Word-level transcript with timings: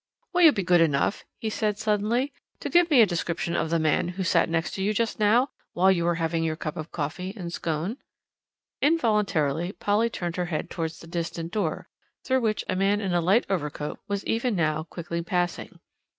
"Will 0.33 0.41
you 0.41 0.51
be 0.51 0.63
good 0.63 0.81
enough," 0.81 1.25
he 1.37 1.51
said 1.51 1.77
suddenly, 1.77 2.33
"to 2.59 2.71
give 2.71 2.89
me 2.89 3.03
a 3.03 3.05
description 3.05 3.55
of 3.55 3.69
the 3.69 3.77
man 3.77 4.07
who 4.07 4.23
sat 4.23 4.49
next 4.49 4.71
to 4.73 4.81
you 4.83 4.95
just 4.95 5.19
now, 5.19 5.51
while 5.73 5.91
you 5.91 6.05
were 6.05 6.15
having 6.15 6.43
your 6.43 6.55
cup 6.55 6.75
of 6.75 6.91
coffee 6.91 7.35
and 7.37 7.53
scone." 7.53 7.97
Involuntarily 8.81 9.73
Polly 9.73 10.09
turned 10.09 10.37
her 10.37 10.45
head 10.45 10.71
towards 10.71 11.01
the 11.01 11.05
distant 11.05 11.51
door, 11.51 11.87
through 12.25 12.41
which 12.41 12.65
a 12.67 12.75
man 12.75 12.99
in 12.99 13.13
a 13.13 13.21
light 13.21 13.45
overcoat 13.47 13.99
was 14.07 14.25
even 14.25 14.55
now 14.55 14.81
quickly 14.85 15.21
passing. 15.21 15.79